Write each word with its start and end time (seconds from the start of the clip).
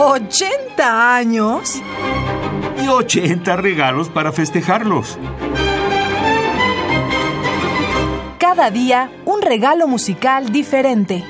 ¿80 0.00 0.80
años? 0.80 1.82
Y 2.82 2.88
80 2.88 3.54
regalos 3.56 4.08
para 4.08 4.32
festejarlos. 4.32 5.18
Cada 8.38 8.70
día 8.70 9.12
un 9.26 9.42
regalo 9.42 9.86
musical 9.86 10.52
diferente. 10.52 11.22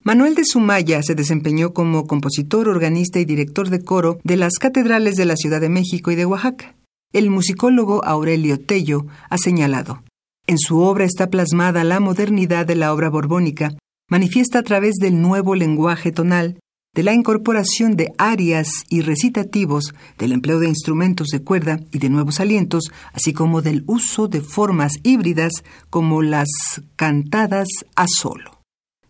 Manuel 0.00 0.34
de 0.34 0.44
Sumaya 0.44 1.04
se 1.04 1.14
desempeñó 1.14 1.72
como 1.72 2.08
compositor, 2.08 2.68
organista 2.68 3.20
y 3.20 3.24
director 3.24 3.70
de 3.70 3.84
coro 3.84 4.18
de 4.24 4.36
las 4.36 4.54
catedrales 4.54 5.14
de 5.14 5.26
la 5.26 5.36
Ciudad 5.36 5.60
de 5.60 5.68
México 5.68 6.10
y 6.10 6.16
de 6.16 6.26
Oaxaca. 6.26 6.74
El 7.12 7.30
musicólogo 7.30 8.04
Aurelio 8.04 8.58
Tello 8.58 9.06
ha 9.30 9.38
señalado, 9.38 10.02
en 10.48 10.58
su 10.58 10.80
obra 10.80 11.04
está 11.04 11.28
plasmada 11.28 11.84
la 11.84 12.00
modernidad 12.00 12.66
de 12.66 12.74
la 12.74 12.92
obra 12.92 13.08
borbónica, 13.08 13.76
manifiesta 14.08 14.58
a 14.58 14.62
través 14.62 14.94
del 14.96 15.20
nuevo 15.20 15.54
lenguaje 15.54 16.12
tonal, 16.12 16.58
de 16.94 17.02
la 17.02 17.14
incorporación 17.14 17.96
de 17.96 18.12
arias 18.18 18.68
y 18.90 19.00
recitativos, 19.00 19.94
del 20.18 20.32
empleo 20.32 20.60
de 20.60 20.68
instrumentos 20.68 21.28
de 21.28 21.42
cuerda 21.42 21.80
y 21.90 21.98
de 21.98 22.10
nuevos 22.10 22.38
alientos, 22.38 22.92
así 23.14 23.32
como 23.32 23.62
del 23.62 23.82
uso 23.86 24.28
de 24.28 24.42
formas 24.42 24.98
híbridas 25.02 25.52
como 25.88 26.20
las 26.20 26.48
cantadas 26.96 27.68
a 27.96 28.04
solo. 28.06 28.62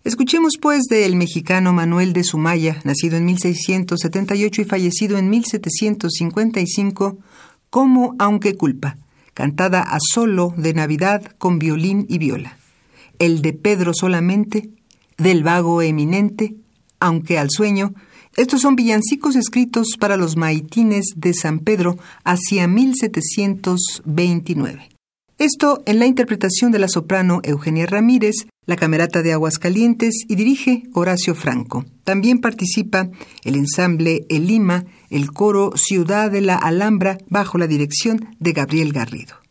Escuchemos 0.04 0.54
pues 0.60 0.82
del 0.90 1.16
mexicano 1.16 1.72
Manuel 1.72 2.12
de 2.12 2.24
Sumaya, 2.24 2.80
nacido 2.84 3.16
en 3.16 3.24
1678 3.24 4.62
y 4.62 4.64
fallecido 4.64 5.18
en 5.18 5.30
1755, 5.30 7.18
como 7.70 8.14
Aunque 8.18 8.56
culpa, 8.56 8.98
cantada 9.34 9.80
a 9.80 9.98
solo 10.00 10.54
de 10.56 10.74
Navidad 10.74 11.24
con 11.38 11.58
violín 11.58 12.06
y 12.08 12.18
viola. 12.18 12.58
El 13.18 13.42
de 13.42 13.52
Pedro 13.52 13.92
solamente, 13.94 14.70
del 15.22 15.42
vago 15.42 15.82
eminente, 15.82 16.54
aunque 17.00 17.38
al 17.38 17.48
sueño, 17.50 17.92
estos 18.36 18.60
son 18.62 18.76
villancicos 18.76 19.36
escritos 19.36 19.96
para 19.98 20.16
los 20.16 20.36
maitines 20.36 21.12
de 21.16 21.34
San 21.34 21.58
Pedro 21.60 21.98
hacia 22.24 22.66
1729. 22.66 24.88
Esto 25.38 25.82
en 25.86 25.98
la 25.98 26.04
interpretación 26.06 26.72
de 26.72 26.78
la 26.78 26.88
soprano 26.88 27.40
Eugenia 27.42 27.86
Ramírez, 27.86 28.46
la 28.64 28.76
Camerata 28.76 29.22
de 29.22 29.32
Aguascalientes 29.32 30.24
y 30.28 30.36
dirige 30.36 30.84
Horacio 30.94 31.34
Franco. 31.34 31.84
También 32.04 32.38
participa 32.38 33.10
el 33.42 33.56
ensamble 33.56 34.24
El 34.28 34.46
Lima, 34.46 34.84
el 35.10 35.32
coro 35.32 35.72
Ciudad 35.74 36.30
de 36.30 36.42
la 36.42 36.54
Alhambra 36.56 37.18
bajo 37.28 37.58
la 37.58 37.66
dirección 37.66 38.28
de 38.38 38.52
Gabriel 38.52 38.92
Garrido. 38.92 39.41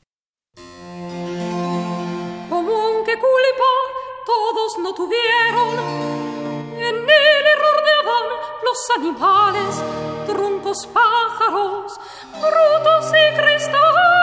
No 4.77 4.93
tuvieron 4.93 5.79
en 6.77 7.05
de 7.05 7.91
Adán 8.01 8.25
los 8.63 8.89
animales, 8.97 9.83
troncos, 10.27 10.87
pájaros, 10.87 11.99
frutos 12.31 13.11
y 13.11 13.35
cristales. 13.37 14.20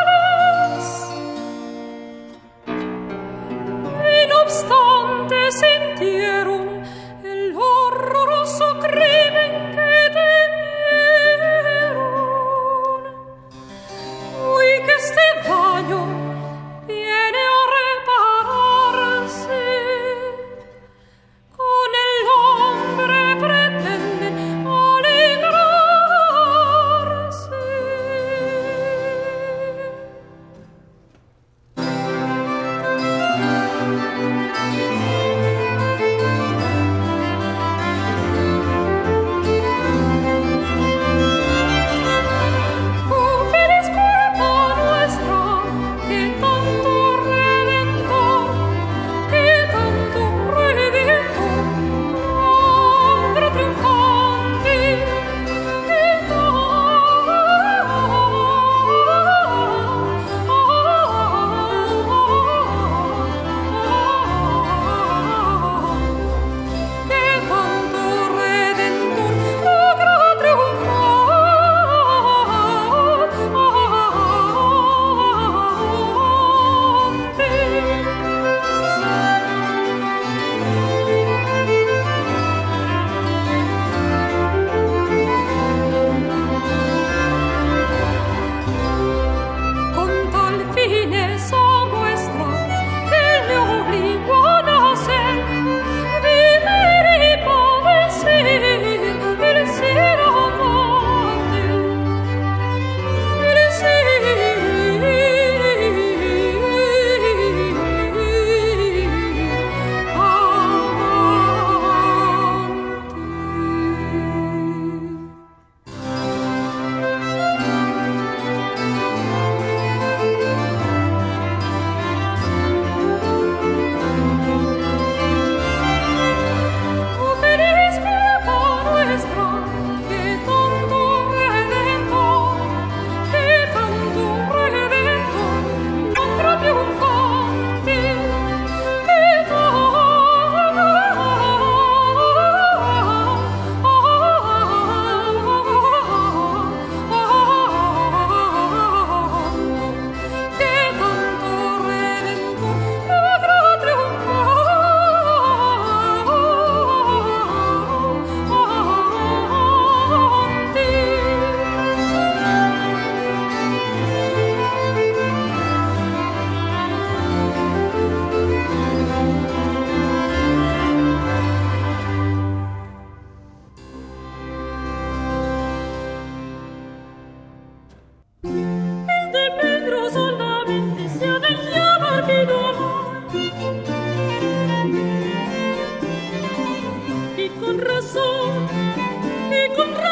und 189.79 190.08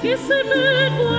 que 0.00 0.16
se 0.16 0.44
me 0.44 1.17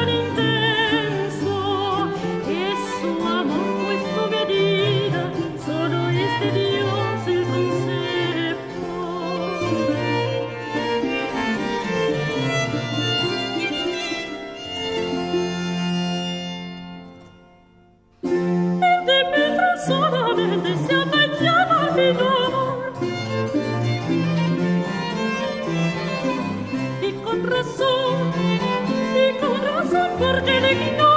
Señor. 30.69 31.08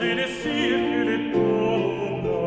Que 0.00 0.14
le 0.14 1.18
toca. 1.30 2.38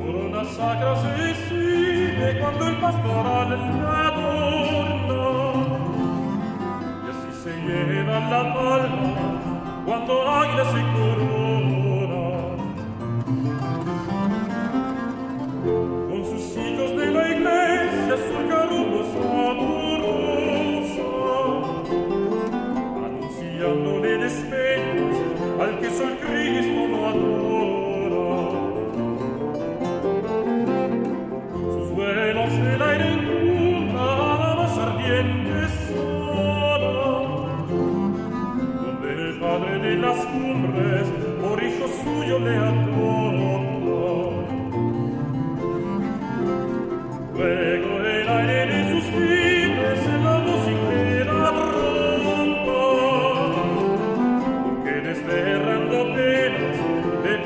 Por 0.00 0.14
una 0.26 0.44
sacra 0.44 0.96
se 0.96 1.10
decide 1.22 2.40
cuando 2.40 2.66
el 2.66 2.76
pastoral 2.78 3.52
al 3.52 3.82
lado. 3.84 4.26
Y 7.04 7.10
así 7.10 7.30
se 7.44 7.52
llena 7.62 8.16
la 8.28 8.42
palma 8.54 9.22
cuando 9.86 10.24
la 10.24 10.40
agua 10.40 10.64
se. 10.72 11.31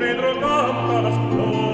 Pedro 0.07 0.39
canta 0.39 1.01
las 1.01 1.15
flores 1.29 1.66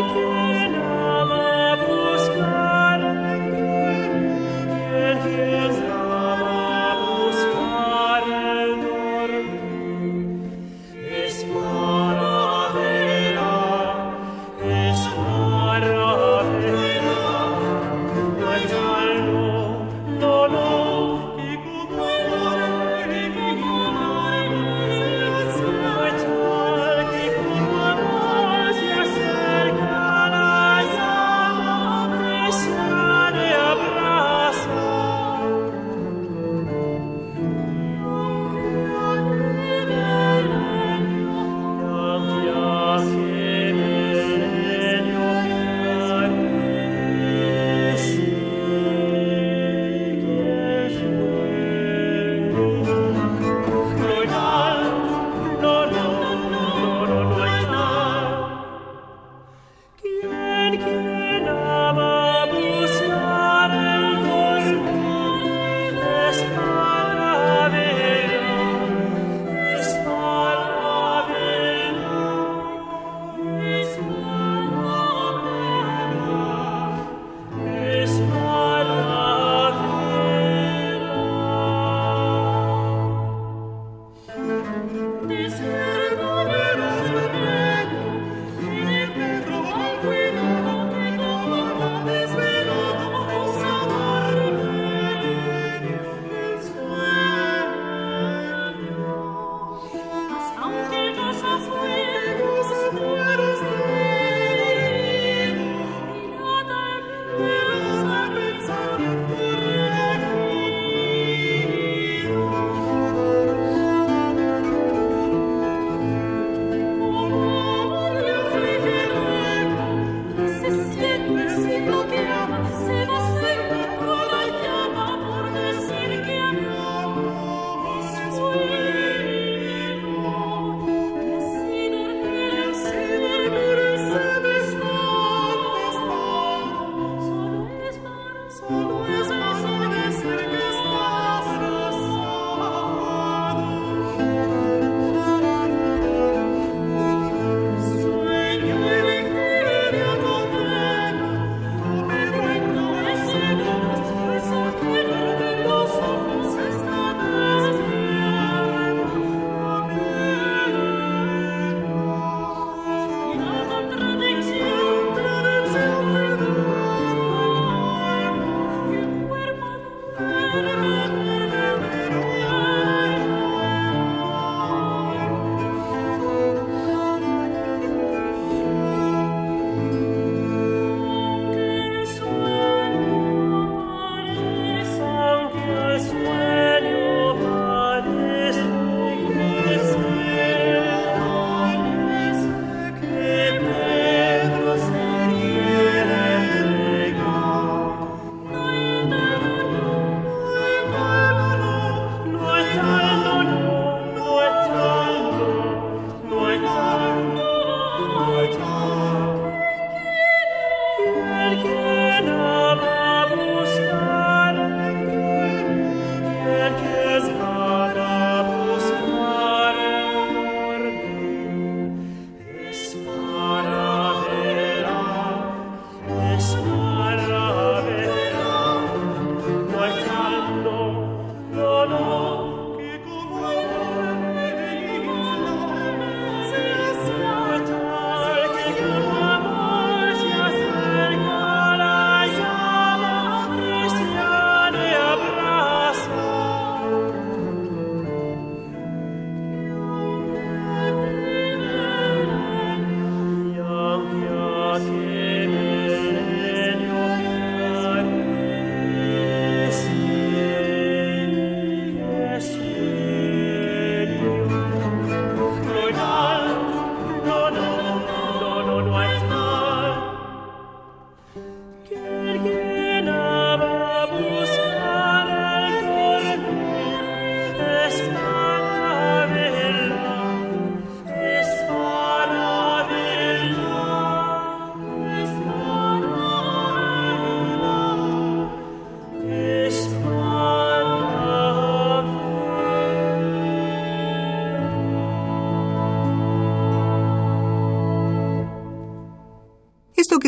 Thank 0.00 0.16
you. 0.16 0.29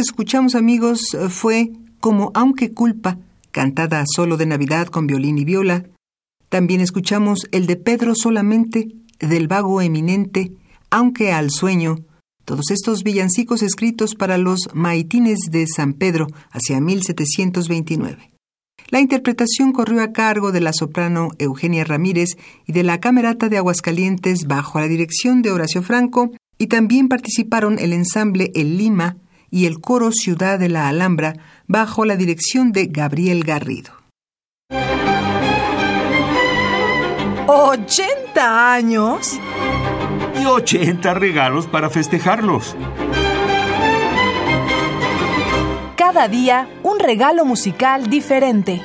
Escuchamos 0.02 0.54
amigos 0.54 1.16
fue 1.28 1.72
Como 2.00 2.32
aunque 2.34 2.72
culpa, 2.72 3.18
cantada 3.52 4.04
solo 4.06 4.36
de 4.36 4.46
Navidad 4.46 4.88
con 4.88 5.06
violín 5.06 5.38
y 5.38 5.44
viola. 5.44 5.84
También 6.48 6.80
escuchamos 6.80 7.46
el 7.52 7.66
de 7.66 7.76
Pedro 7.76 8.14
solamente, 8.14 8.88
del 9.20 9.46
vago 9.46 9.80
eminente, 9.80 10.52
aunque 10.90 11.32
al 11.32 11.50
sueño, 11.50 12.00
todos 12.44 12.70
estos 12.70 13.04
villancicos 13.04 13.62
escritos 13.62 14.16
para 14.16 14.36
los 14.36 14.68
maitines 14.74 15.38
de 15.50 15.66
San 15.68 15.94
Pedro 15.94 16.26
hacia 16.50 16.80
1729. 16.80 18.30
La 18.88 19.00
interpretación 19.00 19.72
corrió 19.72 20.02
a 20.02 20.12
cargo 20.12 20.50
de 20.50 20.60
la 20.60 20.72
soprano 20.72 21.28
Eugenia 21.38 21.84
Ramírez 21.84 22.36
y 22.66 22.72
de 22.72 22.82
la 22.82 22.98
Camerata 22.98 23.48
de 23.48 23.58
Aguascalientes 23.58 24.46
bajo 24.46 24.80
la 24.80 24.88
dirección 24.88 25.40
de 25.40 25.52
Horacio 25.52 25.82
Franco, 25.82 26.32
y 26.58 26.66
también 26.66 27.08
participaron 27.08 27.78
el 27.78 27.92
ensamble 27.92 28.50
El 28.54 28.76
Lima 28.76 29.16
y 29.52 29.66
el 29.66 29.80
coro 29.80 30.10
Ciudad 30.10 30.58
de 30.58 30.70
la 30.70 30.88
Alhambra 30.88 31.34
bajo 31.68 32.04
la 32.06 32.16
dirección 32.16 32.72
de 32.72 32.86
Gabriel 32.86 33.44
Garrido. 33.44 33.92
¿80 37.46 38.38
años? 38.38 39.38
Y 40.40 40.46
80 40.46 41.14
regalos 41.14 41.66
para 41.66 41.90
festejarlos. 41.90 42.74
Cada 45.96 46.28
día 46.28 46.68
un 46.82 46.98
regalo 46.98 47.44
musical 47.44 48.08
diferente. 48.08 48.80